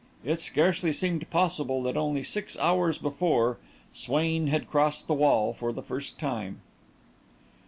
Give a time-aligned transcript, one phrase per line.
[0.25, 3.59] It scarcely seemed possible that, only six hours before,
[3.93, 6.61] Swain had crossed the wall for the first time!